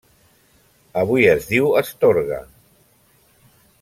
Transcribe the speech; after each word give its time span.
Avui 1.01 1.27
es 1.33 1.45
diu 1.51 1.69
Astorga. 1.83 2.41